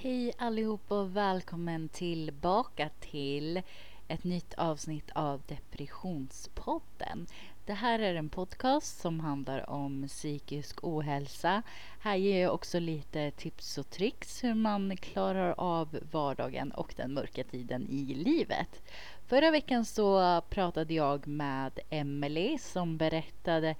[0.00, 3.62] Hej allihop och välkommen tillbaka till
[4.08, 7.26] ett nytt avsnitt av Depressionspodden.
[7.66, 11.62] Det här är en podcast som handlar om psykisk ohälsa.
[12.00, 17.14] Här ger jag också lite tips och tricks hur man klarar av vardagen och den
[17.14, 18.82] mörka tiden i livet.
[19.26, 23.76] Förra veckan så pratade jag med Emelie som berättade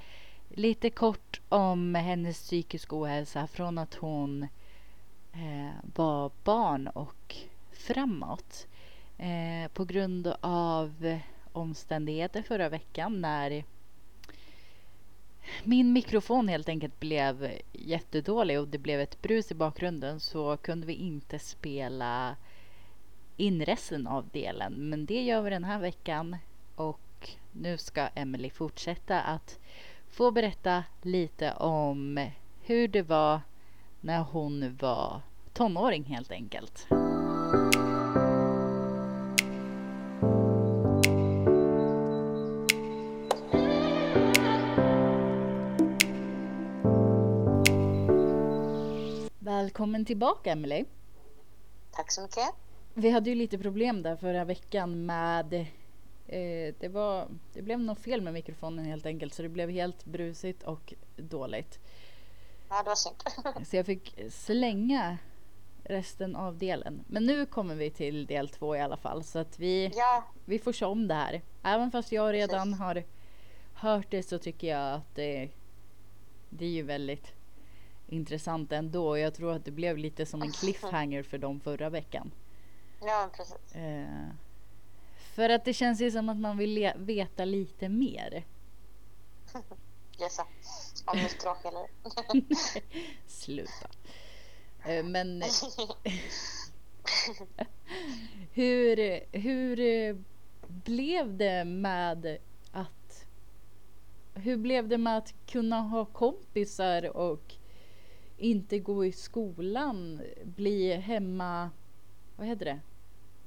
[0.49, 4.47] lite kort om hennes psykisk ohälsa från att hon
[5.39, 7.37] Eh, var barn och
[7.73, 8.67] framåt.
[9.19, 11.19] Eh, på grund av
[11.53, 13.65] omständigheter förra veckan när
[15.65, 20.87] min mikrofon helt enkelt blev jättedålig och det blev ett brus i bakgrunden så kunde
[20.87, 22.37] vi inte spela
[23.37, 24.73] in resten av delen.
[24.73, 26.37] Men det gör vi den här veckan
[26.77, 29.59] och nu ska Emily fortsätta att
[30.09, 32.31] få berätta lite om
[32.63, 33.41] hur det var
[34.01, 35.23] när hon var
[35.57, 36.87] tonåring helt enkelt.
[49.39, 50.85] Välkommen tillbaka Emily.
[51.91, 52.45] Tack så mycket.
[52.95, 55.55] Vi hade ju lite problem där förra veckan med
[56.27, 60.05] eh, det, var, det blev något fel med mikrofonen helt enkelt så det blev helt
[60.05, 61.79] brusigt och dåligt.
[62.69, 63.17] Ja, det var synd.
[63.69, 65.19] Så jag fick slänga
[65.89, 67.05] resten av delen.
[67.07, 70.59] Men nu kommer vi till del två i alla fall så att vi, Ja, vi
[70.59, 71.43] får se om det här.
[71.63, 72.79] Även fast jag redan Precis.
[72.81, 73.03] har
[73.75, 75.49] hört det så tycker jag att det,
[76.51, 77.33] det är ju väldigt
[78.07, 79.19] intressant ändå.
[79.19, 82.31] Jag tror att det blev lite som en cliffhanger för dem förra veckan.
[83.01, 83.75] ja precis.
[83.77, 84.29] Eh,
[85.35, 88.45] för att det känns ju som att man vill veta lite mer.
[90.21, 90.39] Yes,
[91.05, 92.45] om mitt tråkiga liv.
[93.27, 93.89] Sluta.
[94.89, 95.43] Eh, men
[98.53, 100.17] hur, hur eh,
[100.69, 102.39] blev det med
[102.71, 103.27] att
[104.35, 107.55] hur blev det med att kunna ha kompisar och
[108.37, 111.71] inte gå i skolan, bli hemma,
[112.37, 112.81] vad heter det?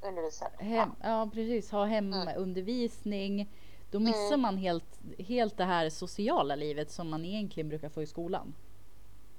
[0.08, 0.52] Undervisad.
[0.60, 3.50] Hem, ja precis, ha hemundervisning.
[3.92, 4.42] Då missar Mm.
[4.42, 8.54] man helt, helt det här sociala livet som man egentligen brukar få i skolan.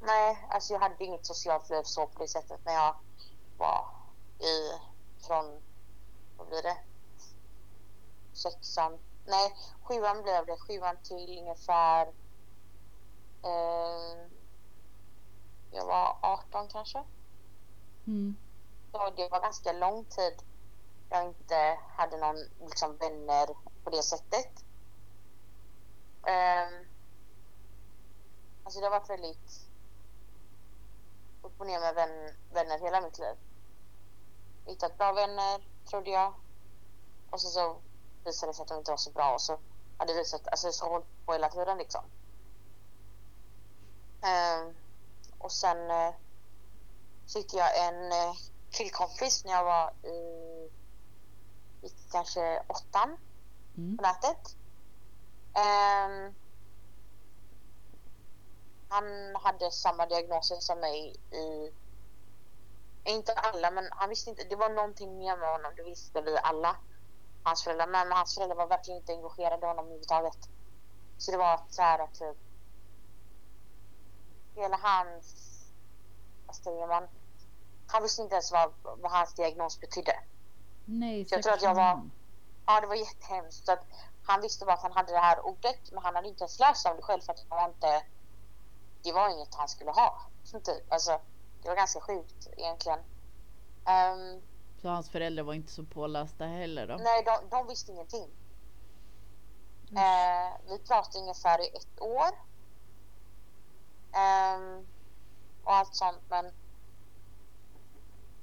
[0.01, 2.95] Nej, alltså jag hade inget socialt liv så på det sättet när jag
[3.59, 3.87] var
[4.39, 4.73] i,
[5.27, 5.63] från,
[6.37, 6.77] vad blir det?
[8.33, 12.07] Sexan, nej sjuan blev det, sjuan till ungefär,
[13.43, 14.27] eh,
[15.71, 17.05] jag var 18 kanske.
[18.07, 18.37] Mm.
[18.93, 20.43] Så det var ganska lång tid
[21.11, 23.47] jag inte hade någon liksom, vänner
[23.85, 24.65] på det sättet.
[26.23, 26.87] Um,
[28.65, 29.67] alltså det har varit väldigt
[31.51, 33.37] upp och ner med vän, vänner hela mitt liv.
[34.67, 36.35] Hittat bra vänner, trodde jag.
[37.31, 37.77] Och så, så
[38.25, 39.59] visade det sig att de inte var så bra och så
[39.99, 42.05] hade det visat, alltså så hållit på hela tiden liksom.
[44.23, 44.75] Ehm,
[45.39, 46.15] och sen uh,
[47.27, 48.35] så hittade jag en uh,
[48.71, 50.71] killkompis när jag var i
[51.83, 53.17] gick kanske åttan
[53.77, 53.97] Mm.
[53.97, 54.57] på nätet.
[55.55, 56.35] Ehm,
[58.91, 61.73] han hade samma diagnoser som mig i
[63.05, 66.39] inte alla men han visste inte, det var någonting mer med honom, det visste vi
[66.43, 66.77] alla.
[67.43, 70.49] Hans föräldrar, men hans föräldrar var verkligen inte engagerade i honom överhuvudtaget.
[71.19, 72.37] Så det var så här att typ
[74.55, 75.35] hela hans,
[76.47, 77.09] vad säger man,
[77.87, 80.15] han visste inte ens vad, vad hans diagnos betydde.
[80.85, 82.11] Nej, Jag tror att jag var-.
[82.67, 83.67] Ja, det var jättehemskt.
[83.67, 83.85] Så att
[84.25, 86.87] han visste bara att han hade det här ordet, men han hade inte ens läst
[86.87, 88.03] om det själv för att det var inte...
[89.03, 90.21] Det var inget han skulle ha.
[90.65, 90.93] Typ.
[90.93, 91.21] Alltså,
[91.63, 92.99] det var ganska sjukt egentligen.
[93.87, 94.43] Ehm,
[94.83, 96.97] Så hans föräldrar var inte så pålästa heller då?
[96.97, 98.31] nej, de, de visste ingenting.
[99.97, 102.31] Eh, vi pratade ungefär i ett år.
[104.13, 104.87] Ehm,
[105.65, 106.53] och allt sånt, men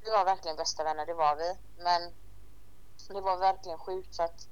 [0.04, 1.58] vi var verkligen bästa vänner, det var vi.
[1.84, 2.14] Men
[3.08, 4.48] det var verkligen sjukt för att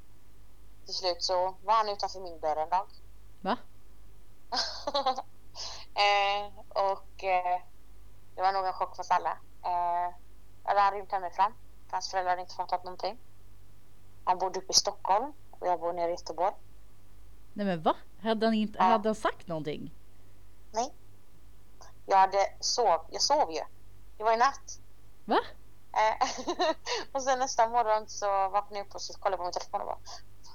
[0.85, 2.87] till slut så var han utanför min dörr en dag.
[3.41, 3.57] Va?
[5.95, 7.61] eh, och eh,
[8.35, 9.37] det var nog en chock för oss alla.
[9.63, 10.13] Eh,
[10.63, 11.53] hade han rymt hemifrån.
[11.91, 13.17] Hans föräldrar hade inte fattat någonting.
[14.23, 16.53] Han bodde uppe i Stockholm och jag bor nere i Göteborg.
[17.53, 17.95] Nej men va?
[18.21, 18.83] Hade han, inte, Ja.
[18.83, 19.91] hade han sagt någonting?
[20.73, 20.93] Nej.
[22.05, 23.61] Jag hade sov, jag sov ju.
[24.17, 24.79] Det var i natt.
[25.25, 25.39] Va?
[25.95, 26.27] Eh,
[27.11, 29.81] och sen nästa morgon så vaknade jag upp och så kollade jag på min telefon
[29.81, 29.99] och bara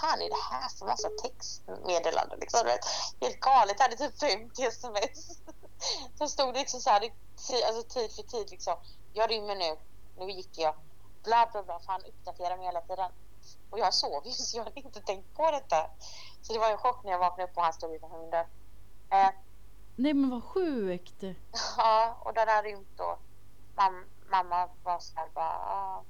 [0.01, 2.61] fan är det här för massa textmeddelanden liksom?
[2.65, 2.85] Vet,
[3.21, 5.41] helt galet, jag hade typ 50 sms.
[6.19, 7.11] Så stod det liksom så här,
[7.67, 8.77] alltså tid för tid liksom.
[9.13, 9.77] jag rymmer nu,
[10.19, 10.75] nu gick jag.
[11.25, 13.13] Bla bla bla, för han uppdaterar mig hela tiden.
[13.71, 15.91] Och jag sov ju så jag hade inte tänkt på detta.
[16.43, 18.49] Så det var en chock när jag vaknade upp och han stod utanför min dörr.
[19.11, 19.31] Eh,
[19.97, 21.23] Nej men vad sjukt.
[21.77, 23.01] ja, och då hade han rymt
[23.77, 26.05] mam, mamma var såhär bara, ah,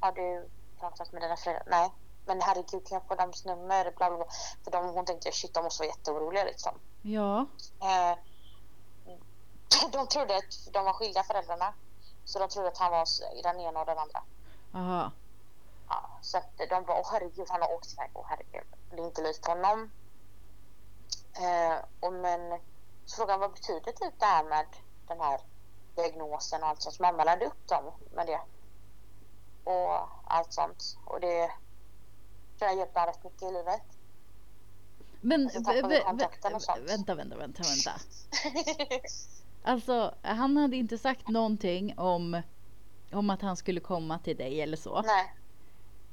[0.00, 0.48] har du
[0.80, 1.66] pratat med dina föräldrar?
[1.70, 1.92] Nej.
[2.26, 3.92] Men herregud, kan jag få deras nummer?
[3.96, 4.26] Bla, bla, bla.
[4.64, 6.78] För de, hon tänkte, shit, de måste vara jätteoroliga liksom.
[7.02, 7.46] Ja.
[7.82, 8.18] Eh,
[9.92, 11.74] de trodde att de var skilda föräldrarna.
[12.24, 13.06] Så de trodde att han var
[13.38, 14.22] i den ena och den andra.
[14.74, 15.10] Aha.
[15.88, 18.10] Ja, så att de bara, åh herregud, han har åkt iväg.
[18.14, 19.90] Åh herregud, det är inte likt honom.
[21.34, 22.60] Eh, och men
[23.04, 24.66] så frågade han, vad betyder typ det här med
[25.08, 25.40] den här
[25.96, 26.94] diagnosen och allt sånt.
[26.94, 28.40] Så mamma lärde upp dem med det.
[29.70, 30.96] Och allt sånt.
[31.04, 31.46] Och det
[32.58, 33.82] tror jag hjälpte rätt mycket i livet.
[35.20, 37.92] Men Och så tappade vi vä- vä- vänta, vänta, vänta, vänta.
[39.66, 42.42] Alltså, han hade inte sagt någonting om,
[43.12, 45.02] om att han skulle komma till dig eller så.
[45.02, 45.34] Nej,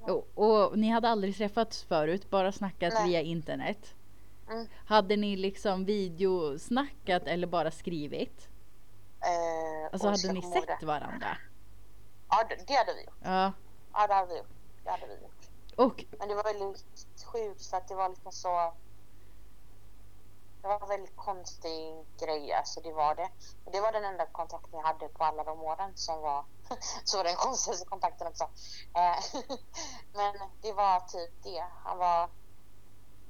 [0.01, 3.07] Och, och ni hade aldrig träffats förut, bara snackat Nej.
[3.09, 3.93] via internet.
[4.51, 4.67] Mm.
[4.85, 8.47] Hade ni liksom videosnackat eller bara skrivit?
[9.21, 10.85] Eh, Alltså hade ni sett det.
[10.85, 11.37] varandra?
[12.29, 13.13] Ja, det, det hade vi gjort.
[13.23, 13.51] Ja.
[13.93, 14.47] Ja, det hade vi gjort.
[14.83, 15.31] Det hade vi gjort.
[15.75, 16.85] Och Men det var väldigt
[17.25, 18.73] sjukt för att det var liksom så...
[20.61, 23.29] Det var en väldigt konstig grej, alltså det var det.
[23.71, 26.45] Det var den enda kontakten jag hade på alla de åren som var...
[27.03, 28.43] så var den konstigaste kontakten också.
[28.95, 29.41] Eh,
[30.13, 31.65] Men det var typ det.
[31.83, 32.29] Han var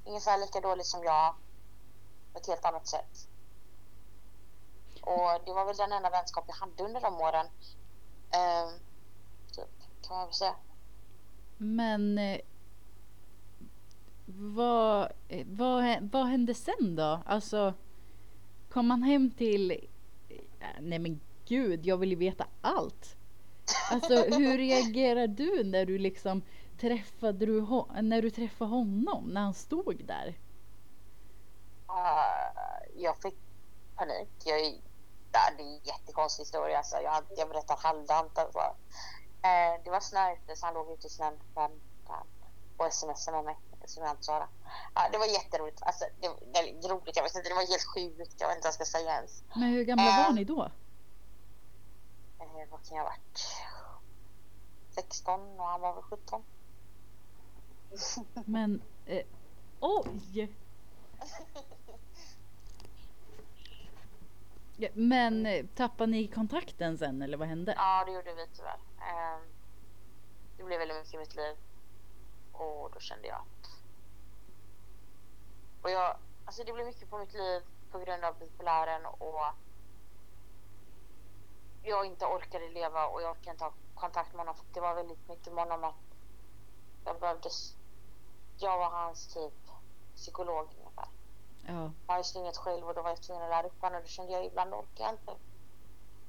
[0.06, 1.34] ungefär lika dålig som jag.
[2.32, 3.28] På ett helt annat sätt.
[5.02, 7.46] Och det var väl den enda vänskap jag hade under de åren.
[8.32, 8.70] Eh,
[9.52, 9.70] typ,
[10.08, 10.54] kan man väl säga.
[11.58, 12.40] Men eh,
[14.26, 17.22] vad, eh, vad, vad hände sen då?
[17.26, 17.74] Alltså
[18.70, 19.70] kom han hem till...
[19.70, 23.16] eh, Nej men gud, jag vill ju veta allt.
[23.90, 26.42] Alltså hur reagerar du när du liksom
[26.80, 27.60] träffade du,
[28.02, 30.34] när du träffade honom, när han stod där?
[31.90, 33.34] Uh, jag fick
[33.96, 34.28] panik.
[34.44, 34.82] Jag,
[35.32, 36.78] det är en jättekonstig historia.
[36.78, 36.96] Alltså.
[36.96, 38.38] Jag, jag berättar halvdant.
[38.38, 38.58] Alltså.
[38.58, 41.38] Uh, det var snö ute så han låg ute i snön
[42.76, 43.58] och smsade med mig.
[43.84, 44.48] Som jag inte sa.
[44.94, 45.82] Ja, det var jätteroligt.
[45.82, 47.16] Alltså, det, det roligt.
[47.16, 48.40] Jag vet inte, det var helt sjukt.
[48.40, 49.42] Jag vet inte vad jag ska säga ens.
[49.54, 50.34] Men hur gamla var Ehm.
[50.34, 50.62] ni då?
[52.40, 53.38] Uh, vad kan jag ha varit?
[54.94, 56.42] 16 och han var väl 17.
[58.44, 59.26] Men eh,
[59.80, 60.48] oj!
[64.71, 67.74] Ja, men eh, tappade ni kontakten sen eller vad hände?
[67.76, 68.80] Ja, det gjorde vi tyvärr.
[69.00, 69.40] Ehm,
[70.56, 71.56] det blev väldigt mycket i mitt liv.
[72.52, 73.70] Och då kände jag att...
[75.82, 79.40] Och jag, alltså det blev mycket på mitt liv på grund av bipolären och
[81.82, 84.54] jag inte orkade leva och jag orkade inte ha kontakt med honom.
[84.54, 85.94] För det var väldigt mycket med honom att
[87.04, 87.48] jag behövde...
[88.58, 89.70] Jag var hans typ
[90.16, 90.68] psykolog.
[91.66, 91.92] Ja.
[92.06, 94.08] Jag hade inget själv och då var jag tvungen att lära upp honom och då
[94.08, 95.30] kände jag ibland orkar jag inte.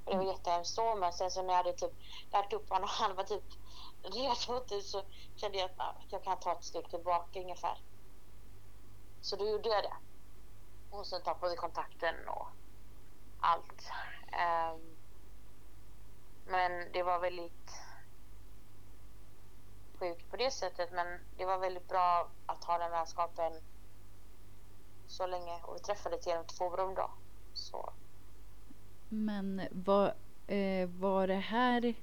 [0.06, 1.94] Och det var jättehemskt då men sen så när jag hade typ
[2.32, 3.44] lärt upp honom och han var typ
[4.04, 5.02] redo till så
[5.36, 7.82] kände jag att ah, jag kan ta ett steg tillbaka ungefär.
[9.22, 9.96] Så då gjorde jag det.
[10.92, 12.48] Och sen tappade vi kontakten och
[13.40, 13.90] allt.
[14.32, 14.98] Ehm,
[16.46, 17.72] men det var väldigt
[20.00, 23.54] sjukt på det sättet men det var väldigt bra att ha den vänskapen
[25.08, 27.12] så länge och vi träffades genom ett forum då.
[27.54, 27.94] Så
[29.10, 30.14] Men var,
[30.48, 31.94] eh, var det här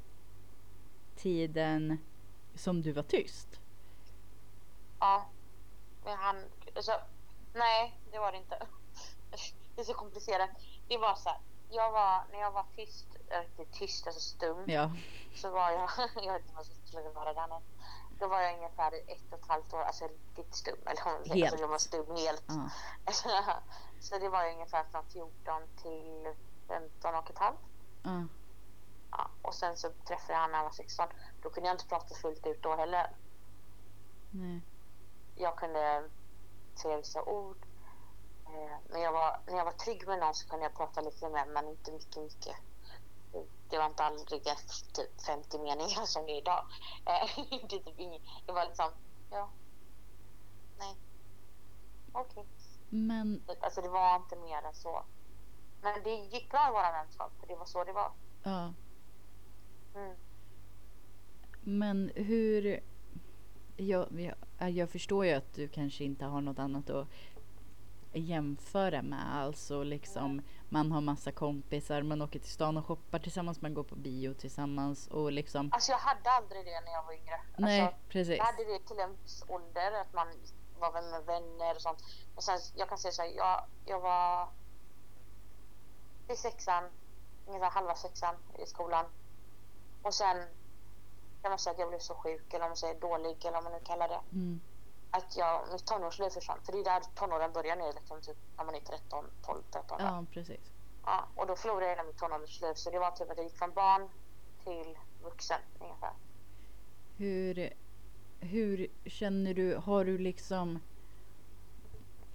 [1.17, 1.99] tiden
[2.55, 3.49] som du var tyst?
[5.01, 5.27] ja.
[6.05, 6.45] Men han,
[6.77, 6.93] alltså,
[7.55, 8.67] nej det var det inte.
[9.75, 10.51] Det är så komplicerat.
[10.89, 11.39] Det var så här,
[11.71, 13.07] jag var, när jag var tyst,
[13.59, 14.91] inte tyst, alltså stum, Ja.
[15.35, 15.91] så var jag,
[16.25, 17.55] jag vet inte vad jag skulle vara där nu.
[18.21, 20.79] Då var jag ungefär ett och ett halvt år, alltså riktigt stum.
[20.87, 21.43] Eller om- Helt.
[21.45, 22.45] Alltså, jag var stum helt.
[22.49, 22.71] Ja.
[24.01, 26.35] så det var ungefär från 14 till
[26.69, 27.59] 15 och ett halvt.
[28.03, 28.23] ja.
[29.13, 31.09] Ja, och sen så träffade jag honom när jag var 16.
[31.43, 33.11] Då kunde jag inte prata fullt ut då heller.
[34.31, 34.61] Nej.
[35.37, 36.09] Jag kunde
[36.83, 37.57] säga vissa ord.
[38.47, 41.29] Eh, men jag var, när jag var trygg med någon så kunde jag prata lite
[41.29, 42.57] mer men inte mycket, mycket.
[43.71, 44.43] Det- var inte aldrig
[44.95, 46.65] typ 50 meningar som det är idag.
[47.07, 48.91] Eh, det, typ det var liksom,
[49.31, 49.51] ja,
[50.79, 50.97] nej,
[52.13, 52.47] okej.
[52.89, 55.05] Men, Alltså det var inte mer än så.
[55.83, 58.13] Men det gick bra i våra vänskap, för det var så det var.
[58.43, 58.73] ja.
[59.95, 60.17] Mm.
[61.63, 62.81] Men hur...
[63.77, 64.21] Jag,
[64.59, 67.09] jag, jag förstår ju att du kanske inte har något annat att
[68.13, 69.37] jämföra med.
[69.37, 70.43] Alltså liksom.
[70.73, 74.35] Man har massa kompisar, man åker till stan och shoppar tillsammans, man går på bio
[74.35, 75.71] tillsammans och liksom.
[75.73, 77.41] Alltså jag hade aldrig det när jag var yngre.
[77.57, 78.39] Nej, alltså, precis.
[78.39, 80.27] jag hade det till en viss ålder, att man
[80.79, 82.05] var med vänner och sånt.
[82.35, 84.49] Men sen, jag kan säga så här, jag, jag var
[86.29, 86.85] i sexan,
[87.47, 88.35] ungefär halva sexan
[88.65, 89.05] i skolan.
[90.03, 90.37] Och sen
[91.43, 93.65] kan man säga att jag blev så sjuk, eller om man säger dålig, eller vad
[93.65, 94.21] man nu kallar det.
[94.33, 94.61] Mm.
[95.11, 96.59] Att jag, mitt tonårsliv försvann.
[96.65, 99.97] För det är där tonåren börjar ner, liksom, typ, när man är 13, 12, 13.
[100.01, 100.05] Ja.
[100.05, 100.73] Ja, precis.
[101.05, 102.75] Ja, och då förlorade jag hela mitt tonårsliv.
[102.75, 104.09] Så det var typ att jag gick från barn
[104.65, 106.13] till vuxen ungefär.
[107.17, 107.73] Hur,
[108.41, 110.79] hur känner du, har du liksom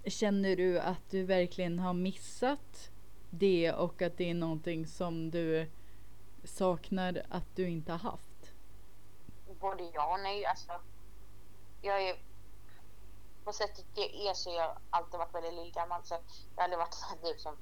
[0.06, 2.90] Känner du att du verkligen har missat
[3.30, 5.70] det och att det är någonting som du
[6.44, 8.52] saknar att du inte har haft?
[9.60, 10.44] Både ja och nej.
[10.44, 10.72] Alltså,
[11.82, 12.16] jag är,
[13.46, 16.04] på sättet jag är så har jag alltid varit väldigt lillgammal.
[16.04, 16.20] Så jag
[16.56, 17.56] har aldrig varit sån typ som,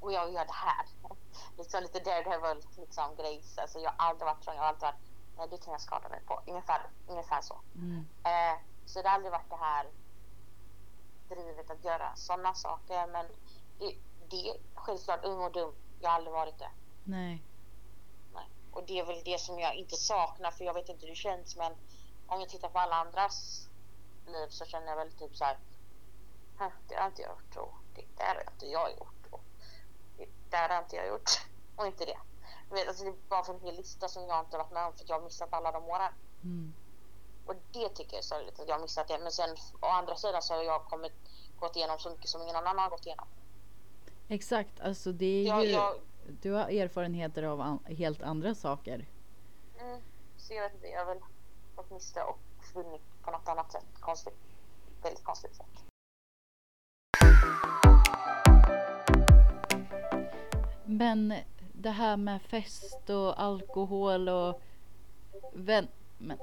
[0.00, 0.86] och jag gör det här.
[1.58, 3.58] liksom lite daredevil liksom grejs.
[3.58, 4.54] Alltså jag har aldrig varit sån.
[4.54, 5.04] Jag har alltid varit,
[5.36, 6.42] nej det kan jag skada mig på.
[6.46, 7.60] Ungefär, ungefär så.
[7.74, 8.08] Mm.
[8.24, 9.86] Eh, så det har aldrig varit det här
[11.28, 13.06] drivet att göra sådana saker.
[13.06, 13.26] Men
[13.78, 13.94] det,
[14.30, 15.74] det är självklart ung och dum.
[16.00, 16.70] Jag har aldrig varit det.
[17.04, 17.42] Nej.
[18.34, 18.48] Nej.
[18.72, 21.16] Och det är väl det som jag inte saknar för jag vet inte hur det
[21.16, 21.72] känns men
[22.26, 23.69] om jag tittar på alla andras
[24.26, 25.58] liv så känner jag väl typ så här.
[26.58, 29.40] "Huh, Det har inte jag gjort och det där har inte jag gjort och
[30.16, 31.30] det där har inte jag gjort
[31.76, 32.18] och inte det.
[32.70, 34.92] Vet, alltså det är bara för en hel lista som jag inte varit med om
[34.92, 36.12] för att jag har missat alla de åren.
[36.42, 36.72] Mm.
[37.46, 39.18] Och det tycker jag är sorgligt att jag har missat det.
[39.18, 41.12] Men sen å andra sidan så har jag kommit,
[41.58, 43.26] gått igenom så mycket som ingen annan har gått igenom.
[44.28, 45.94] Exakt, alltså det är Jag, ju, jag,
[46.42, 49.06] du har erfarenheter av an, helt andra saker.
[49.80, 50.00] mm,
[50.36, 51.24] så jag vet inte, jag har väl
[51.76, 52.38] gått miste och
[52.74, 53.86] vunnit på något annat sätt.
[54.00, 54.38] Konstigt.
[55.02, 55.66] Väldigt konstigt sätt.
[60.84, 61.34] Men
[61.72, 64.62] det här med fest och alkohol och
[65.52, 65.88] vän...
[66.18, 66.38] Men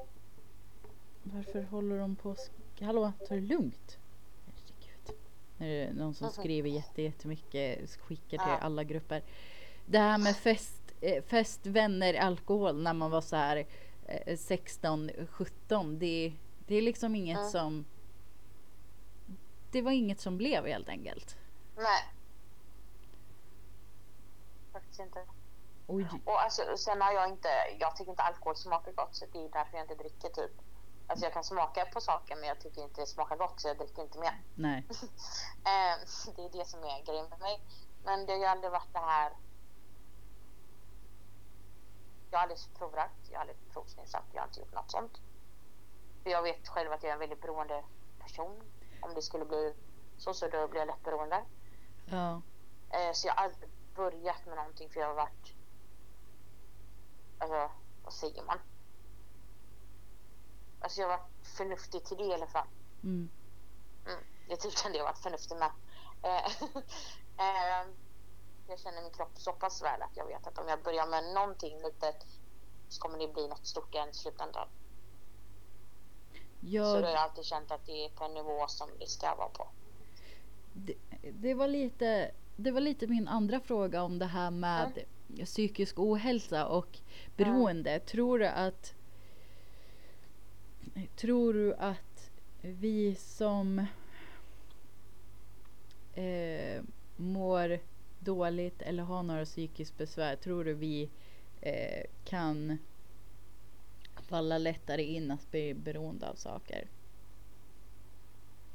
[1.23, 2.35] varför håller de på...
[2.81, 3.97] Hallå, ta det lugnt.
[4.45, 5.19] Herregud.
[5.57, 6.33] Nu är det någon som Mhm.
[6.33, 9.23] skriver jätte, jättemycket, skickar till alla grupper.
[9.85, 13.65] Det här med fest, eh, fest, vänner, alkohol när man var så här
[14.37, 15.99] 16, 17.
[15.99, 16.33] Det,
[16.67, 17.49] det är liksom inget Mm.
[17.49, 17.85] som...
[19.71, 21.37] Det var inget som blev helt enkelt.
[21.75, 22.03] Nej.
[24.73, 25.25] Faktiskt inte.
[25.87, 26.07] Oj.
[26.25, 27.49] Och alltså, sen har jag inte,
[27.79, 30.51] jag tycker inte alkohol smakar gott så det är därför jag inte dricker typ.
[31.07, 33.77] Alltså jag kan smaka på saker men jag tycker inte det smakar gott så jag
[33.77, 34.41] dricker inte mer.
[34.55, 34.85] Nej.
[35.67, 35.97] Eh,
[36.35, 37.61] det är det som är grejen med mig.
[38.05, 39.31] Men det har ju aldrig varit det här.
[42.37, 45.21] Jag har aldrig provrökt, jag har aldrig provsnusat, jag har inte gjort något sånt.
[46.23, 47.83] För jag vet själv att jag är en väldigt beroende
[48.19, 48.63] person.
[49.01, 49.73] Om det skulle bli
[50.17, 51.45] så så då blir jag lätt beroende.
[52.05, 52.41] Ja.
[52.89, 55.53] Eh, så jag har aldrig börjat med någonting för jag har varit...
[57.39, 57.71] Alltså,
[58.03, 58.59] vad säger man?
[60.81, 62.67] Alltså jag har varit förnuftig till det i alla fall.
[63.03, 63.29] Mm.
[64.05, 65.71] Mm, det är typ den jag har varit förnuftig med.
[68.69, 71.33] Jag känner min kropp så pass väl att jag vet att om jag börjar med
[71.33, 72.25] någonting litet
[72.89, 74.67] så kommer det bli något stort i slutändan.
[76.59, 79.07] Så då har Jag, jag alltid känt att det är på en nivå som det
[79.07, 79.67] ska vara på.
[80.73, 80.95] det,
[81.33, 85.03] det, var lite, det var lite min andra fråga om det här med
[85.45, 86.99] psykisk ohälsa och
[87.37, 87.99] beroende.
[87.99, 88.93] Tror du att
[91.15, 92.31] Tror du att
[92.61, 93.79] vi som
[96.13, 96.81] eh,
[97.15, 97.79] mår
[98.27, 101.09] dåligt eller har några psykiskt besvär, tror du vi
[101.61, 102.77] eh, kan
[104.29, 106.87] falla lättare in att bli beroende av saker?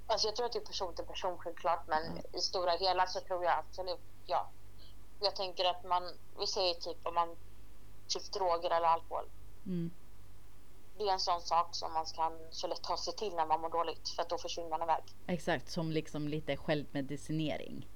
[0.07, 2.19] Alltså jag tror att det är person till person självklart men Mm.
[2.33, 4.51] i stora hela så tror jag absolut ja.
[5.21, 6.03] Jag tänker att man,
[6.41, 7.37] vi säger typ om man
[8.09, 9.25] typ droger eller alkohol.
[9.67, 9.91] Mm.
[10.99, 13.61] Det är en sån sak som man kan så lätt ta sig till när man
[13.61, 15.03] mår dåligt för att då försvinner man iväg.
[15.27, 17.89] Exakt, som liksom lite självmedicinering.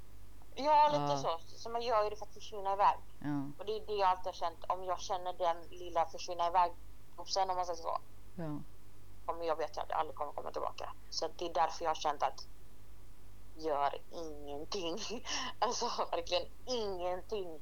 [0.56, 1.18] Ja, lite Ja.
[1.18, 1.56] så.
[1.56, 2.96] Så man gör ju det för att försvinna iväg.
[3.18, 4.64] Ja, Och det är det jag alltid har känt.
[4.68, 6.72] Om jag känner den lilla försvinna iväg
[7.26, 7.98] sen om man säger så.
[8.36, 8.58] ja.
[9.26, 10.92] Kommer jag vet att jag aldrig kommer komma tillbaka.
[11.10, 12.46] Så det är därför jag har känt att
[13.56, 14.98] gör ingenting.
[15.58, 17.60] Alltså verkligen ingenting.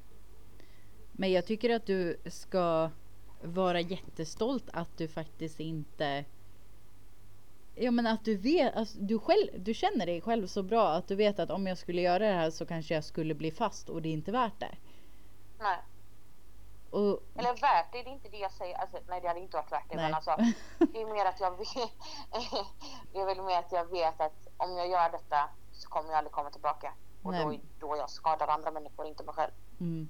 [1.12, 2.90] Men jag tycker att du ska
[3.42, 6.24] vara jättestolt att du faktiskt inte
[7.76, 11.09] Ja men att du vet, alltså, du, själv, du känner dig själv så bra att
[11.09, 13.88] du vet att om jag skulle göra det här så kanske jag skulle bli fast
[13.88, 14.75] och det är inte värt det.
[15.59, 15.78] Nej.
[16.90, 18.76] Och, Eller värt det, det är inte det jag säger.
[18.78, 19.97] Alltså, nej det hade inte varit värt det.
[19.97, 20.04] nej.
[20.04, 20.37] Men alltså,
[20.93, 21.69] det är mer att jag vet.
[23.12, 26.19] det är väl mer att jag vet att om jag gör detta så kommer jag
[26.19, 26.93] aldrig komma tillbaka.
[27.23, 27.45] Och Nej.
[27.45, 29.52] då, är- då jag skadar andra människor, inte mig själv.
[29.81, 30.09] Mm.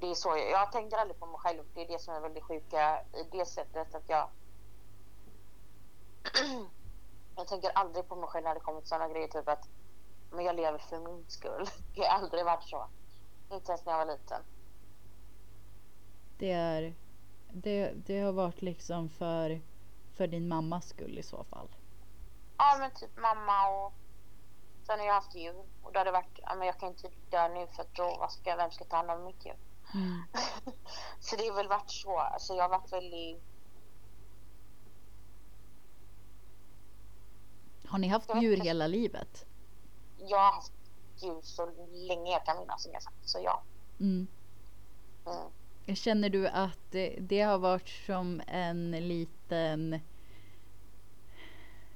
[0.00, 1.62] Det är så jag, jag tänker aldrig på mig själv.
[1.74, 4.28] Det är det som är väldigt sjuka i det sättet att jag
[7.36, 9.68] jag tänker aldrig på mig själv när det kommer till sådana grejer typ att
[10.30, 11.66] men jag lever för min skull.
[11.94, 12.86] Det har aldrig varit så.
[13.50, 14.42] Inte ens när jag var liten.
[16.38, 16.94] Det är...
[17.56, 19.60] Det, det har varit liksom för,
[20.16, 21.68] för din mammas skull i så fall.
[22.58, 23.92] Ja men typ mamma och
[24.86, 27.10] sen har jag haft djur och då har det varit, ja men jag kan inte
[27.30, 29.56] dö nu för att då, vad ska, vem ska ta hand om mitt djur?
[29.94, 30.22] Mm.
[31.20, 33.42] så det har väl varit så, alltså jag har varit väldigt,
[37.94, 39.46] Har ni haft djur hela livet?
[40.18, 40.72] jag har haft
[41.22, 42.88] djur så länge jag kan minnas
[43.24, 43.62] så ja.
[44.00, 44.26] Mm.
[45.26, 45.96] Mm.
[45.96, 50.00] Känner du att det, har varit som en liten...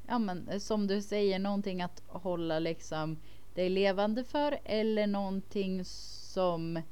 [0.07, 3.19] Ja men som du säger, någonting att hålla liksom
[3.55, 6.83] dig levande för eller någonting som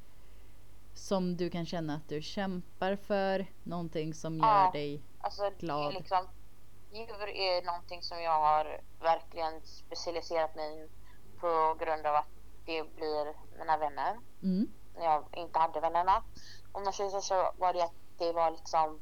[0.95, 4.71] som du kan känna att du kämpar för, någonting som gör Ja.
[4.73, 5.03] dig...
[5.21, 5.95] Alltså Glad.
[5.95, 6.29] liksom,
[6.91, 10.89] djur är någonting som jag har verkligen specialiserat mig
[11.41, 12.29] på grund av att
[12.65, 14.21] det blir mina vänner.
[14.43, 16.23] Mm, när jag inte hade vännerna.
[16.73, 19.01] Om man säger så, var det att det var liksom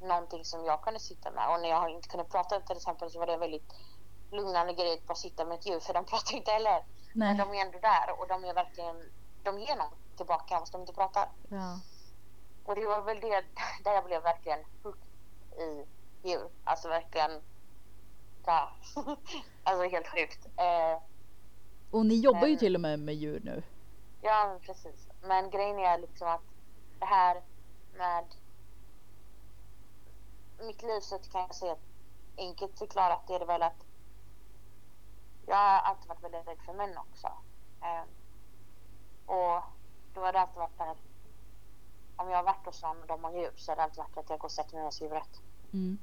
[0.00, 3.18] någonting som jag kunde sitta med och när jag inte kunde prata till exempel så
[3.18, 3.72] var det väldigt
[4.30, 6.84] lugnande grej att bara sitta med ett djur för de pratar inte heller.
[7.14, 8.96] Men de är ändå där och de är verkligen,
[9.42, 11.28] de ger något tillbaka fast de inte pratar.
[11.48, 11.80] ja.
[12.64, 13.44] Och det var väl det
[13.84, 15.02] där jag blev verkligen hooked
[15.60, 15.86] i
[16.22, 16.48] djur.
[16.64, 17.30] Alltså verkligen,
[18.46, 18.72] ja.
[19.64, 20.46] alltså helt sjukt.
[20.56, 21.02] Eh,
[21.90, 23.62] Och ni jobbar ju Men- till och med med djur nu.
[24.22, 25.08] Ja, precis.
[25.22, 26.40] Men grejen är liksom att
[26.98, 27.42] det här
[27.96, 28.24] med
[30.66, 31.76] mitt livssätt kan jag säga
[32.36, 33.84] enkelt förklarat är det väl att
[35.46, 37.32] jag har alltid varit väldigt rädd för män också.
[37.82, 38.08] Ehm,
[39.26, 39.62] och
[40.14, 40.96] då har det alltid varit där
[42.16, 44.18] om jag har varit hos någon och de har djur så har det alltid varit
[44.18, 45.40] att jag går och sätter mig hos djuret.
[45.72, 45.98] Mm.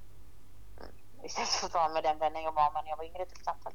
[1.23, 3.37] Istället för att vara med den vännen jag var med när jag var yngre till
[3.37, 3.73] exempel.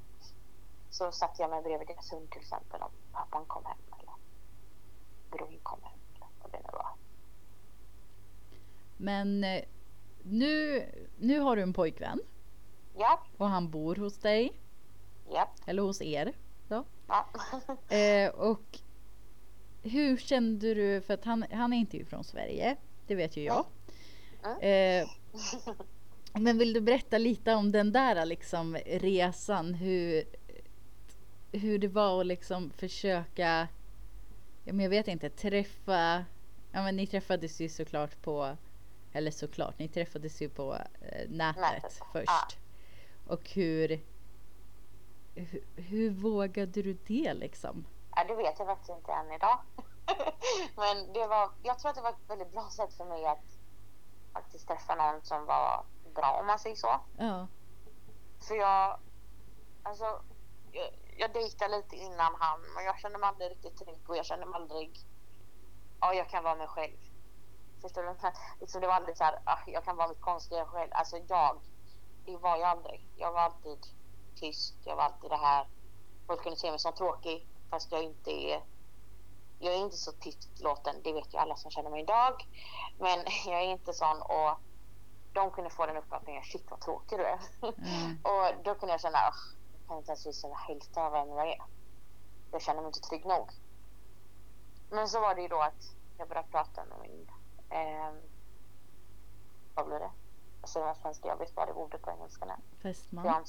[0.91, 4.13] Så satt jag mig bredvid deras hund till exempel om pappan kom hem eller
[5.31, 6.89] bron kom hem eller vad det nu var.
[8.97, 9.63] Men eh,
[10.23, 10.85] nu,
[11.19, 12.21] nu har du en pojkvän
[12.97, 14.53] Ja, och han bor hos dig.
[15.31, 16.33] ja, Eller hos er.
[16.69, 16.85] Då.
[17.09, 17.27] ja.
[17.97, 18.79] Eh, och
[19.83, 22.77] hur kände du, för att han, han är inte från Sverige,
[23.07, 23.67] det vet ju jag.
[24.61, 25.09] Eh,
[26.33, 30.25] men vill du berätta lite om den där liksom resan, hur,
[31.53, 33.69] hur det var att liksom försöka,
[34.65, 36.25] ja, men jag vet inte, träffa,
[36.73, 38.57] ja men ni träffades ju såklart på,
[39.13, 42.27] eller såklart, ni träffades ju på eh, nätet, Nätet, först.
[42.27, 42.49] ja.
[43.27, 44.01] Och hur,
[45.35, 47.85] hur, hur vågade du det liksom?
[48.17, 49.59] ja, det vet jag faktiskt inte än idag.
[50.77, 53.59] Men det var, jag tror att det var ett väldigt bra sätt för mig att
[54.33, 57.01] faktiskt träffa någon som var bra om man säger så.
[57.19, 57.47] Ja.
[58.49, 58.99] För jag,
[59.83, 60.23] alltså,
[60.73, 64.27] jag, jag dejtade lite innan han men jag kände mig aldrig riktigt trygg och jag
[64.27, 64.97] kände mig aldrig,
[66.01, 66.97] ja jag kan vara mig själv.
[67.81, 68.15] Förstår du?
[68.61, 70.91] Liksom det var aldrig så här, ah, jag kan vara mitt konstiga själv.
[70.93, 71.61] Alltså jag,
[72.25, 73.09] det var jag aldrig.
[73.17, 73.79] Jag var alltid
[74.35, 75.67] tyst, jag var alltid det här.
[76.27, 78.63] Folk kunde se mig som tråkig fast jag inte är
[79.63, 82.49] jag är inte så tystlåten, det vet ju alla som känner mig idag.
[82.99, 84.59] Men jag är inte sån och
[85.33, 87.39] de kunde få den uppfattningen, shit vad tråkig du är.
[87.63, 88.19] Mm.
[88.25, 89.37] och då kunde jag känna, "Ugh,
[89.81, 91.63] jag kan inte ens visa hälften av vem jag är.
[92.53, 93.51] Jag känner mig inte trygg nog.
[94.91, 97.31] Men så var det ju då att jag började prata med min,
[97.71, 98.21] ehm,
[99.75, 100.11] vad blir det?
[100.61, 102.55] Jag säger vad svenska, jag vet det ordet på engelska nu.
[102.83, 103.45] Fästman.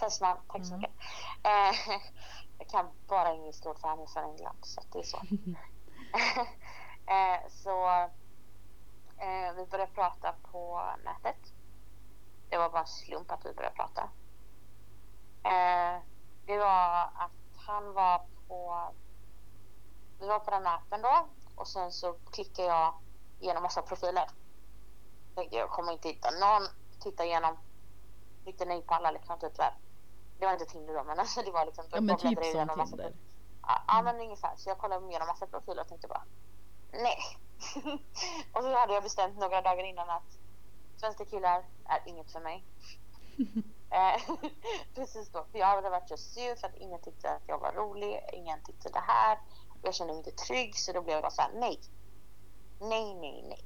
[0.00, 0.80] Fästman, tack så Mm.
[0.80, 0.96] mycket.
[1.42, 2.00] Eh,
[2.58, 5.16] jag kan bara engelskt ord för han är från England så att det är så.
[7.12, 8.08] eh, så
[9.18, 11.52] eh, vi började prata på nätet.
[12.48, 14.02] Det var bara en slump att vi började prata.
[15.44, 16.02] Eh,
[16.46, 18.88] det var att han var på
[20.20, 22.94] vi var på den appen då och sen så klickade jag
[23.40, 24.30] igenom massa profiler.
[25.34, 26.68] Tänkte jag kommer inte hitta någon,
[27.00, 27.56] titta igenom,
[28.44, 29.74] hittade nej på alla liksom typ där.
[30.38, 32.86] Det var inte Tinder då men alltså det var liksom Ja men jag typ som
[32.86, 33.14] Tinder.
[33.62, 34.56] Ja, ja men ungefär.
[34.56, 36.24] Så jag kollade igenom massa profiler och tänkte bara
[36.92, 37.18] nej.
[38.52, 40.38] och så hade jag bestämt några dagar innan att
[40.96, 42.64] svenska killar är inget för mig.
[43.90, 44.36] Eh,
[44.94, 45.44] Precis då.
[45.52, 48.20] För jag hade varit så sur för att ingen tyckte att jag var rolig.
[48.32, 49.38] Ingen tyckte det här.
[49.82, 51.80] Jag kände mig inte trygg så då blev jag bara så här nej.
[52.80, 53.64] Nej, nej, nej.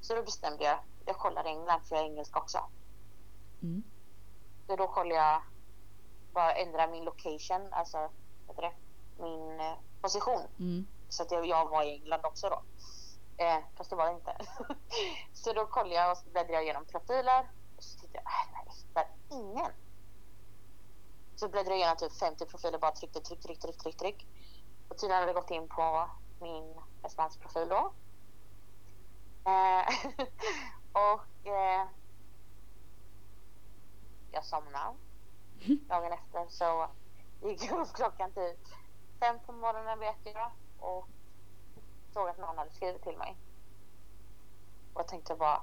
[0.00, 0.78] Så då bestämde jag.
[1.06, 2.58] Jag kollar England för jag är engelska också.
[3.62, 3.82] Mm.
[4.66, 5.42] Så då kollade jag.
[6.32, 7.72] Bara ändra min location.
[7.72, 7.98] Alltså
[8.46, 8.74] vad heter det?
[9.20, 10.42] min eh, position.
[10.58, 10.86] Mm.
[11.08, 12.62] Så att jag, jag var i England också då.
[13.40, 14.36] Eh, fast det var det inte.
[15.32, 17.50] så då kollade jag och så bläddrade jag igenom profiler.
[17.76, 19.72] Och så tittade jag, äh, jag hittar ingen.
[21.36, 24.26] Så bläddrade jag igenom typ 50 profiler, bara tryckte, tryck, tryck, tryck, tryck, tryck.
[24.88, 27.92] Och tydligen hade jag gått in på min bästa profil då.
[29.50, 29.88] Eh,
[30.92, 31.86] och eh,
[34.32, 34.96] jag somnade.
[35.88, 36.88] Dagen efter så
[37.42, 38.58] gick jag upp klockan typ
[39.20, 41.08] fem på morgonen vet jag och
[42.12, 43.36] såg att någon hade skrivit till mig.
[44.94, 45.62] Och jag tänkte bara,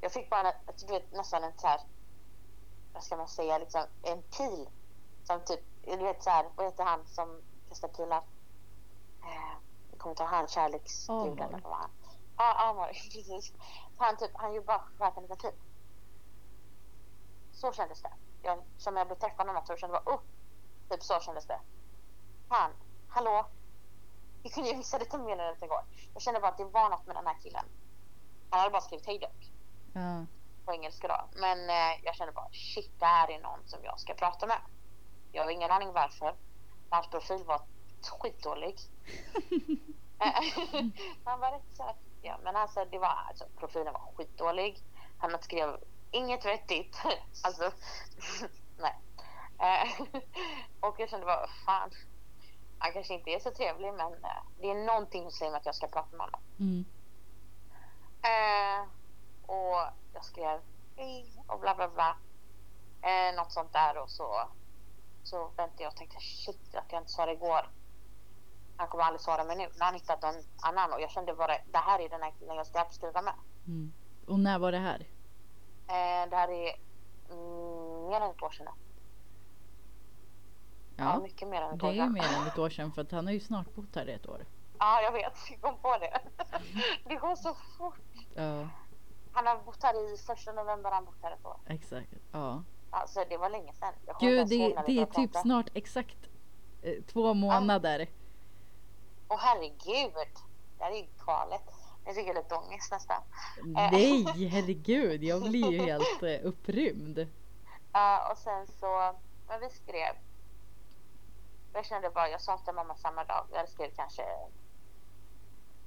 [0.00, 1.80] jag fick bara en- du vet, nästan en så här,
[2.92, 4.68] vad ska man säga, liksom en pil.
[5.24, 8.22] Som typ, du vet så här, vad heter han som kastar pilar?
[9.22, 9.52] Eh,
[9.90, 11.44] jag kommer inte ihåg han, kärleksguden Amor.
[11.54, 11.90] eller vad han.
[12.36, 13.52] Ja, Amor, precis.
[13.98, 15.52] Han typ, han ju bara sköt en liten pil.
[17.52, 18.12] Så kändes det.
[18.42, 20.20] Jag, som jag blev träffad av något och kände bara, oh,
[20.90, 21.60] typ så kändes det.
[22.48, 22.70] Fan,
[23.08, 23.46] hallå?
[24.42, 25.80] Jag kunde ju missade till meddelandet igår.
[26.14, 27.64] Jag kände bara att det var något med den här killen.
[28.50, 29.50] Han hade bara skrivit hej dock
[29.94, 30.26] Ja.
[30.64, 31.40] på engelska då.
[31.40, 34.58] Men eh, jag kände bara shit, det här är någon som jag ska prata med.
[35.32, 36.34] Jag har ingen aning varför.
[36.90, 37.60] Hans profil var
[38.20, 38.76] skitdålig.
[41.24, 44.82] han var rätt så här, ja, men alltså det var alltså profilen var skitdålig.
[45.18, 45.76] Han skrev
[46.10, 46.96] inget vettigt.
[47.42, 47.70] alltså,
[48.78, 48.94] nej.
[49.58, 50.06] Eh,
[50.80, 51.90] och jag kände bara fan.
[52.78, 55.66] Han kanske inte är så trevlig men eh, det är någonting som säger mig att
[55.66, 56.40] jag ska prata med honom.
[56.58, 56.84] Mm.
[58.22, 58.88] Eh,
[59.46, 59.80] och
[60.14, 60.60] jag skrev
[60.96, 62.16] hej och bla bla bla.
[63.02, 64.48] Eh, något sånt där och så,
[65.22, 67.70] så väntade jag och tänkte shit att jag inte sa det igår.
[68.76, 69.62] Han kommer aldrig svara mig nu.
[69.62, 72.32] Nu har han hittat någon annan och jag kände bara det här är den här
[72.38, 73.34] killen jag ska skriva med.
[73.66, 73.92] Mm.
[74.26, 75.00] Och när var det här?
[75.88, 76.76] Eh, det här är
[77.30, 78.74] mm, mer än ett år sedan.
[80.98, 82.12] Ja, Ja, mycket mer än ett det år är ju sedan.
[82.12, 84.28] mer än ett år sedan för att han har ju snart bott här i ett
[84.28, 84.44] år.
[84.78, 85.32] Ja, jag vet.
[85.50, 86.20] Jag kom på det.
[87.08, 87.98] det går så fort.
[88.34, 88.68] Ja,
[89.32, 91.56] Han har bott här i första november, han bott här ett år.
[91.66, 92.08] exakt.
[92.32, 92.62] Ja.
[92.90, 93.92] Alltså det var länge sedan.
[94.20, 96.16] Gud, det, det är typ snart exakt
[96.82, 98.08] eh, två månader.
[99.28, 100.12] Åh herregud.
[100.78, 101.62] Det här är ju galet.
[102.04, 103.22] Jag tycker lite ångest nästan.
[103.64, 105.24] Nej, herregud.
[105.24, 107.26] Jag blir ju helt eh, upprymd.
[107.92, 109.14] Ja, och sen så,
[109.48, 110.14] men vi skrev.
[111.72, 113.46] Jag kände bara, jag sa till mamma samma dag.
[113.50, 114.22] Vi hade skrivit kanske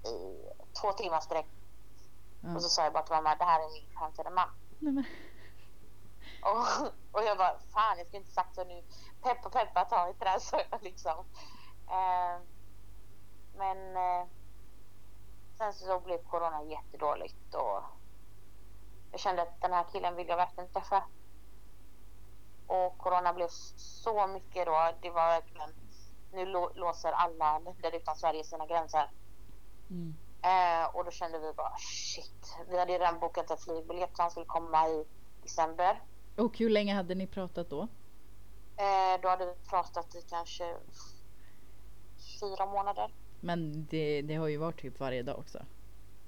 [0.06, 0.46] i
[0.82, 1.50] två timmar direkt.
[2.42, 2.56] Ja.
[2.56, 4.50] Och så sa jag bara till mamma, det här är min framtida man.
[4.80, 5.06] Men,
[6.42, 8.84] Och, och jag bara, fan jag skulle inte sagt så nu.
[9.22, 11.26] Peppa peppa, ta det här så jag liksom.
[11.88, 12.42] Eh,
[13.56, 14.28] men eh,
[15.58, 17.84] sen så blev corona jättedåligt och
[19.12, 21.04] jag kände att den här killen vill jag verkligen träffa.
[22.76, 24.92] Och corona blev så mycket då.
[25.02, 25.70] Det var verkligen,
[26.34, 29.10] nu lå- låser alla länder utan Sverige sina gränser.
[29.90, 30.16] mm.
[30.44, 32.56] Eh, och då kände vi bara shit.
[32.70, 35.06] Vi hade redan bokat en flygbiljett så han skulle komma i
[35.44, 36.02] december.
[36.38, 37.82] Och hur länge hade ni pratat då?
[38.78, 40.78] Eh, då hade vi pratat i kanske
[42.42, 43.14] fyra månader.
[43.40, 45.66] Men det, det har ju varit typ varje dag också.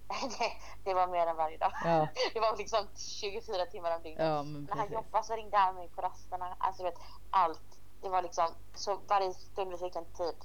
[0.40, 0.52] det,
[0.84, 1.72] det var mer än varje dag.
[1.84, 4.26] Ja, Det var liksom 24 timmar om dygnet.
[4.26, 6.56] ja När han jobbade så ringde han mig på rasterna.
[6.60, 6.96] Alltså vet,
[7.30, 7.80] allt.
[8.02, 10.36] Det var liksom, så varje stund vi fick en tid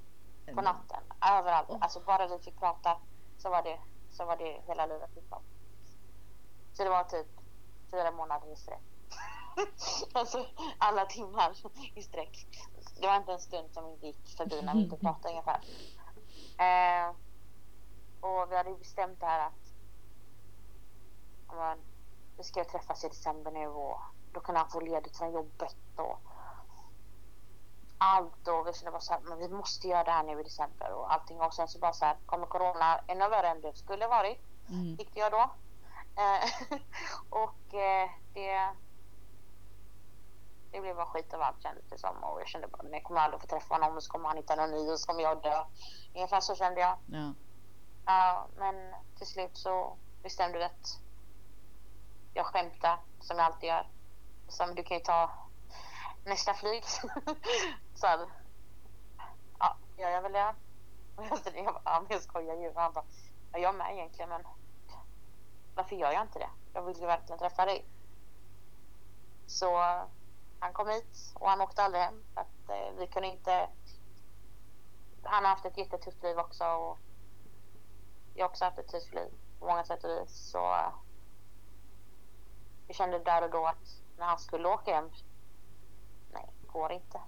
[0.54, 1.02] på natten.
[1.38, 1.68] Överallt.
[1.70, 1.78] Åh.
[1.80, 2.96] Alltså bara vi fick prata
[3.38, 5.42] så var det, så var det hela livet liksom.
[6.72, 7.26] Så det var typ
[7.90, 8.82] fyra månader i sträck.
[10.12, 10.46] alltså
[10.78, 11.52] alla timmar
[11.94, 12.46] i sträck.
[13.00, 15.60] Det var inte en stund som inte gick förbi när vi inte pratade ungefär.
[16.58, 17.14] Eh,
[18.20, 19.72] och vi hade ju bestämt det här att
[21.56, 21.78] men,
[22.36, 24.00] vi ska träffas i december nu och
[24.32, 26.18] då kan han få ledigt från jobbet och
[27.98, 30.42] allt och vi kände bara så här, men vi måste göra det här nu i
[30.42, 33.76] december och allting och sen så bara så här kommer corona ännu värre än det
[33.76, 34.38] skulle varit
[34.70, 34.96] Mm.
[34.96, 35.50] tyckte jag då.
[36.16, 36.78] Eh,
[37.30, 38.68] och eh, det
[40.70, 43.20] det blev bara skit av allt kändes det som och jag kände bara, jag kommer
[43.20, 45.42] aldrig få träffa honom och så kommer han hitta någon ny och så kommer jag
[45.42, 45.64] dö.
[46.14, 46.96] Ungefär så kände jag.
[47.06, 47.32] Ja.
[48.10, 51.00] Ja, men till slut så bestämde vi att
[52.34, 53.86] jag skämtar som jag alltid gör.
[54.46, 55.30] Och sa, du kan ju ta
[56.24, 56.84] nästa flyg.
[57.94, 58.28] så här,
[59.58, 60.54] ja, gör jag väl det?
[61.54, 62.72] Jag bara, ja, men jag skojar ju.
[62.74, 63.04] Han bara,
[63.52, 64.42] ja, jag med egentligen, men
[65.74, 66.50] varför gör jag inte det?
[66.72, 67.84] Jag vill ju verkligen träffa dig.
[69.46, 69.76] Så
[70.60, 72.24] han kom hit och han åkte aldrig hem.
[72.34, 73.68] För att eh, vi kunde inte...
[75.22, 76.64] Han har haft ett jättetufft liv också.
[76.64, 76.98] Och
[78.38, 80.50] jag har också haft ett liv på många sätt och vis.
[80.50, 80.92] Så
[82.88, 85.10] vi kände där och då att när han skulle åka hem,
[86.32, 87.20] nej, går inte.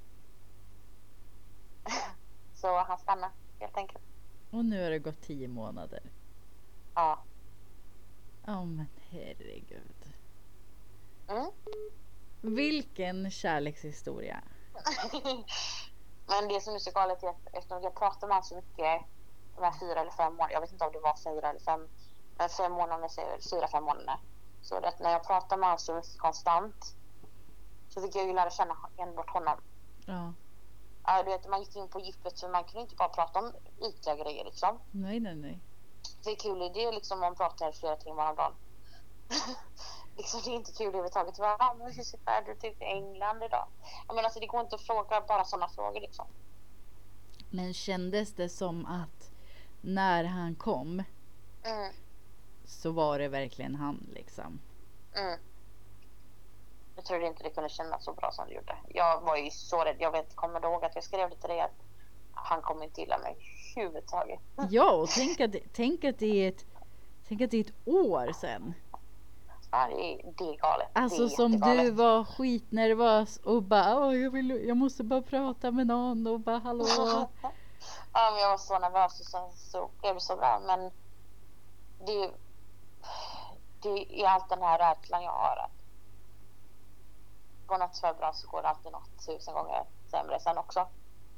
[2.55, 4.05] Så han stannade helt enkelt.
[4.51, 6.03] Och nu har det gått tio månader.
[6.94, 7.23] Ja.
[8.46, 10.14] Ja men herregud.
[11.29, 11.51] Mm.
[12.40, 14.40] Vilken kärlekshistoria.
[16.27, 19.03] Men det som är så galet är att eftersom jag pratar med honom så mycket
[19.64, 21.88] här fyra eller fem månaderna, jag vet inte om det var fyra eller fem,
[22.38, 24.18] men fem månader säger fyra, fem månader.
[24.62, 26.94] Så det när jag pratar med honom så mycket konstant
[27.88, 29.59] så fick jag ju lära känna enbart honom.
[30.07, 30.33] Ja.
[31.05, 33.53] Ja, du vet, man gick in på djupet så man kunde inte bara prata om
[33.88, 34.79] ytliga grejer liksom.
[34.90, 35.61] Nej nej nej.
[36.25, 38.55] Det är kul, det är liksom man pratar flera timmar om dagen.
[40.16, 41.38] liksom, det är inte kul överhuvudtaget.
[41.38, 43.68] Bara, ah, men hur är du i England idag?
[44.07, 46.27] Jag menar, alltså, det går inte att fråga bara sådana frågor liksom.
[47.51, 49.30] Men kändes det som att
[49.81, 51.03] när han kom
[51.62, 51.93] Mm,
[52.64, 54.61] så var det verkligen han liksom?
[55.16, 55.38] mm.
[56.97, 58.77] Jag trodde inte det kunde kännas så bra som det gjorde.
[58.88, 59.97] Jag var ju så rädd.
[59.99, 61.77] Jag vet, kommer du ihåg att jag skrev det till dig att
[62.33, 63.37] han kommer inte gilla mig
[63.77, 64.40] överhuvudtaget.
[64.71, 66.64] Ja, och tänk att, tänk att det är ett
[67.31, 68.75] Tänk att det är ett år sedan.
[69.71, 70.88] Ja, det är, det är galet.
[70.93, 75.87] Alltså är som du var skitnervös och bara jag, vill, jag måste bara prata med
[75.87, 76.85] någon och bara hallå.
[78.12, 80.61] ja, men jag var så nervös och sen så blev det så bra.
[80.61, 80.90] Men
[82.07, 82.31] det,
[83.83, 85.57] det är allt den här rädslan jag har.
[85.57, 85.70] Att
[87.66, 90.88] går något för bra så går det alltid något tusen gånger sämre sen också.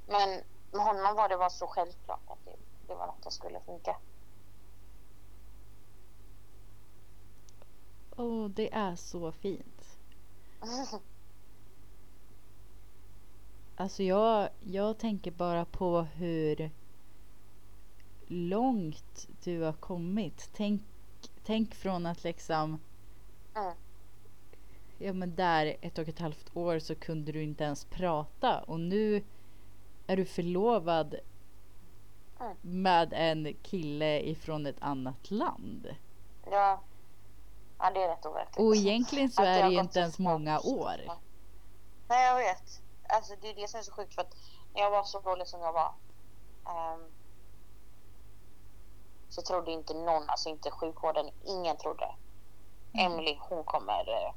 [0.07, 2.57] Men med honom var det bara så självklart att det,
[2.87, 3.97] det var något som skulle funka.
[8.17, 9.99] Åh, det är så fint.
[13.83, 16.71] Alltså jag, jag tänker bara på hur
[18.27, 20.51] långt du har kommit.
[20.53, 20.83] Tänk,
[21.45, 22.81] tänk från att liksom,
[23.55, 23.75] Mm.
[24.99, 28.81] ja men där ett och ett halvt år så kunde du inte ens prata och
[28.81, 29.25] nu
[30.07, 31.15] är du förlovad
[32.41, 32.57] Mm.
[32.61, 35.89] med en kille ifrån ett annat land.
[36.51, 36.81] Ja.
[37.79, 38.59] ja, det är rätt overkligt.
[38.59, 40.97] Och egentligen så Att är det ju inte ens många år.
[42.09, 42.83] Nej, jag vet.
[43.13, 44.15] Alltså, det är det som är så sjukt.
[44.15, 44.35] För att
[44.75, 45.95] när jag var så dålig som jag var
[46.67, 47.11] ehm,
[49.29, 52.15] så trodde inte någon, alltså inte sjukvården, ingen trodde.
[52.95, 53.13] Mm.
[53.13, 54.35] Emily, hon kommer, eh,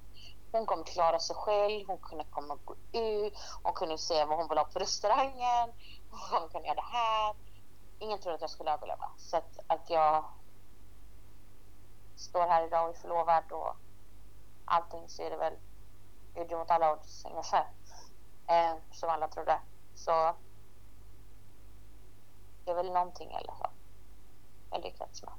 [0.51, 1.87] hon kommer klara sig själv.
[1.87, 3.33] Hon kunde komma gå ut.
[3.63, 5.73] Hon kunde se vad hon vill ha på restaurangen.
[6.09, 7.35] Hon kunde göra det här.
[7.99, 9.09] Ingen trodde att jag skulle överleva.
[9.17, 10.25] Så att, att jag
[12.15, 13.75] står här idag och är förlovad och
[14.65, 15.53] allting så är det väl
[16.35, 17.67] gjorde mot alla odds ungefär.
[18.47, 19.59] Eh, som alla trodde.
[19.95, 20.35] Så
[22.65, 23.71] det är väl någonting i alla fall.
[24.71, 25.33] Jag lyckats med.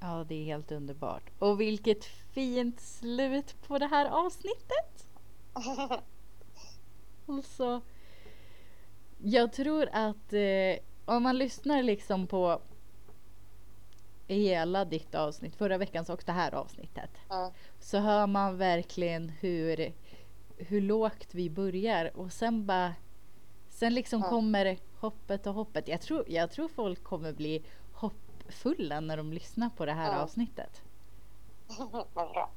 [0.00, 1.30] Ja, det är helt underbart.
[1.38, 5.08] Och vilket fint slut på det här avsnittet.
[7.28, 7.80] Alltså,
[9.18, 12.60] jag tror att eh, om man lyssnar liksom på
[14.26, 17.50] hela ditt avsnitt, förra veckans och det här avsnittet, mm.
[17.80, 19.92] så hör man verkligen hur,
[20.56, 22.94] hur lågt vi börjar och sen bara
[23.68, 24.30] Sen liksom Mm.
[24.30, 25.88] kommer hoppet och hoppet.
[25.88, 30.20] Jag tror, jag tror folk kommer bli hoppfulla när de lyssnar på det här Mm.
[30.20, 30.82] avsnittet.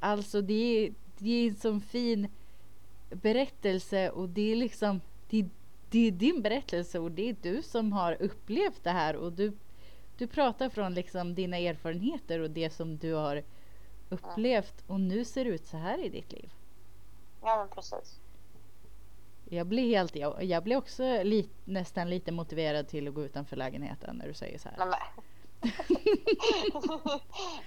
[0.00, 0.54] Alltså det
[0.86, 2.28] är, det är en sån fin
[3.10, 5.00] berättelse och det är liksom
[5.30, 5.48] det,
[5.90, 9.52] det är din berättelse och det är du som har upplevt det här och du,
[10.18, 13.42] du pratar från liksom dina erfarenheter och det som du har
[14.08, 16.52] upplevt och nu ser det ut så här i ditt liv.
[17.42, 18.20] Ja men precis.
[19.44, 23.56] Jag blir helt, jag, jag blir också li, nästan lite motiverad till att gå utanför
[23.56, 24.76] lägenheten när du säger så här.
[24.78, 24.98] Nej, men.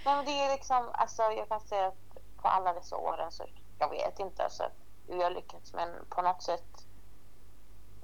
[0.04, 3.44] Nej men det är liksom, alltså jag kan säga att på alla dessa åren så,
[3.78, 4.64] jag vet inte alltså
[5.08, 6.86] hur jag lyckats men på något sätt,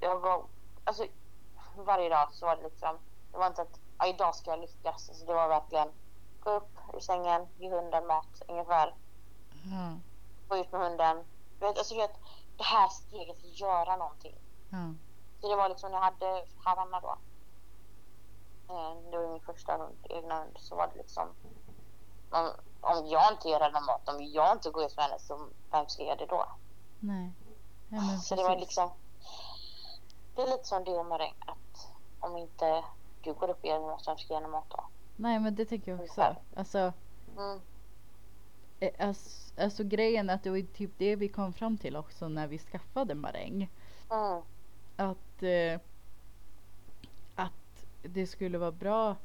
[0.00, 0.44] jag var,
[0.84, 1.06] alltså
[1.76, 2.98] varje dag så var det liksom,
[3.32, 5.88] det var inte att ja, idag ska jag lyckas, alltså, det var verkligen
[6.40, 8.94] gå upp ur sängen, ge hunden mat ungefär,
[9.64, 9.98] Ja,
[10.48, 11.24] gå ut med hunden,
[11.60, 12.14] vet, alltså du vet,
[12.56, 14.34] det här steget att göra någonting.
[14.70, 14.78] ja,
[15.40, 17.16] Så det var liksom när jag hade Havanna då.
[18.68, 20.56] Eh, Det var min första hund, egna hund.
[20.58, 21.28] Så var det liksom.
[22.30, 25.48] Om, om jag inte ger henne mat, om jag inte går ut med henne, så
[25.70, 26.46] vem ska göra det då?
[27.00, 27.32] nej.
[27.88, 28.60] Ja, så det var precis.
[28.68, 28.90] liksom.
[30.34, 31.88] Det är lite som det med det, att
[32.20, 32.84] om inte
[33.22, 34.84] du går upp och henne mat, vem ska ge henne mat då?
[35.16, 36.36] Nej men det tänker jag också.
[36.56, 36.92] Alltså,
[37.36, 37.60] Mm.
[38.80, 42.46] Eh, alltså, alltså grejen att det var typ det vi kom fram till också när
[42.48, 43.70] vi skaffade maräng.
[44.10, 44.42] Mm.
[44.96, 45.80] Att, eh,
[47.34, 49.16] att det skulle vara bra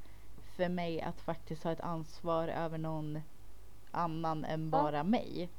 [0.55, 3.21] för mig att faktiskt ha ett ansvar över någon
[3.91, 5.49] annan än bara mig.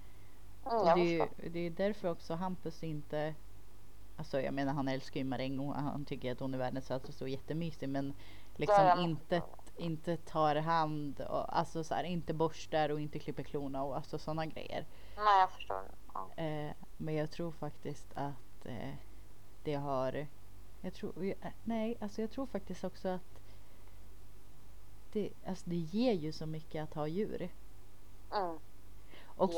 [0.67, 3.35] Mm, Och jag det, är ju- det är därför också Hampus inte
[4.17, 7.25] alltså jag menar han älskar ju maräng och han tycker att hon är världens sötaste
[7.25, 8.15] och jättemysig men
[8.57, 9.43] liksom inte,
[9.77, 14.19] inte tar hand och alltså så här, inte borstar och inte klipper klorna och alltså
[14.19, 14.87] sådana grejer.
[15.17, 15.83] Nej, jag förstår.
[16.15, 16.33] Ja.
[16.37, 18.95] Eh, men jag tror faktiskt att eh,
[19.63, 20.27] det har,
[20.81, 23.43] jag tror, eh, nej alltså jag tror faktiskt också att
[25.13, 27.49] det, alltså det ger ju så mycket att ha djur.
[28.33, 28.59] Mm,
[29.37, 29.53] Och,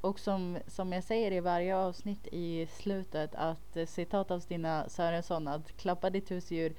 [0.00, 4.88] och som, som jag säger i varje avsnitt i slutet att eh, citat av Stina
[4.88, 6.74] Sörensson att klappa ditt husdjur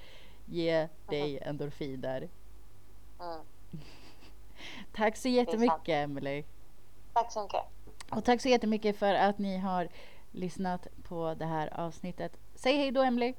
[0.46, 2.30] ge dig endorfiner.
[3.22, 3.40] Mm.
[4.94, 6.44] Tack så jättemycket Emelie.
[7.14, 7.62] Tack så mycket.
[8.12, 9.88] Och tack så jättemycket för att ni har
[10.32, 12.38] lyssnat på det här avsnittet.
[12.56, 13.34] Säg hej då Emelie.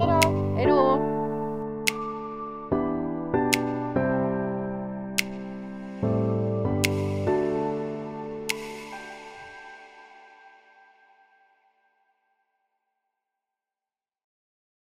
[0.00, 0.20] Hej då!
[0.56, 1.15] Hej då!